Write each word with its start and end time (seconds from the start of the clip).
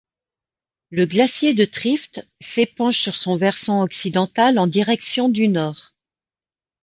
Le 0.89 1.05
glacier 1.05 1.53
de 1.53 1.63
Trift 1.63 2.27
s'épanche 2.39 2.97
sur 2.99 3.15
son 3.15 3.37
versant 3.37 3.83
occidental 3.83 4.57
en 4.57 4.65
direction 4.65 5.29
du 5.29 5.47
nord. 5.47 5.93